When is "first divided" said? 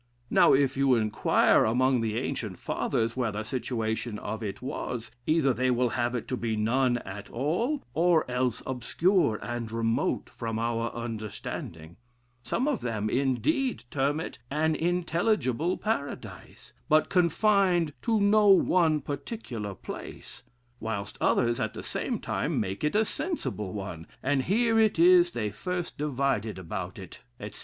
25.51-26.57